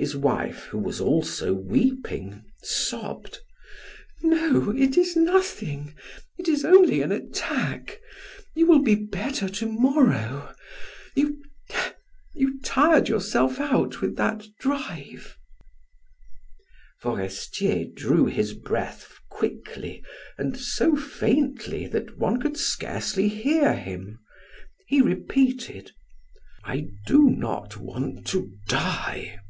[0.00, 3.40] His wife, who was also weeping, sobbed:
[4.22, 5.92] "No, it is nothing.
[6.38, 7.98] It is only an attack;
[8.54, 10.54] you will be better to morrow;
[11.16, 11.42] you
[12.62, 13.60] tired yourself
[14.00, 15.36] with that drive."
[17.00, 20.04] Forestier drew his breath quickly
[20.38, 24.20] and so faintly that one could scarcely hear him.
[24.86, 25.90] He repeated:
[26.62, 29.40] "I do not want to die!